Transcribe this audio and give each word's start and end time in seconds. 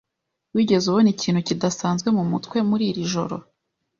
Wigeze 0.53 0.85
ubona 0.87 1.09
ikintu 1.15 1.39
kidasanzwe 1.47 2.07
mumutwe 2.15 2.57
muri 2.69 2.83
iri 2.91 3.03
joro? 3.13 3.35